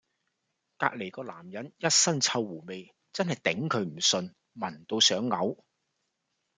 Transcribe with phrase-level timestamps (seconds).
[0.77, 5.57] 隔離嗰男人 ㄧ 身臭狐味，真係頂佢唔順，聞到想嘔